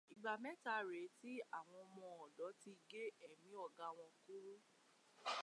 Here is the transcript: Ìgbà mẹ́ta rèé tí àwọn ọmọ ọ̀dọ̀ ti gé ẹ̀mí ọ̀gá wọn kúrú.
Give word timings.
Ìgbà 0.13 0.33
mẹ́ta 0.43 0.73
rèé 0.89 1.07
tí 1.19 1.33
àwọn 1.57 1.77
ọmọ 1.85 2.03
ọ̀dọ̀ 2.25 2.51
ti 2.61 2.71
gé 2.89 3.03
ẹ̀mí 3.27 3.51
ọ̀gá 3.65 3.87
wọn 3.97 4.11
kúrú. 4.23 4.53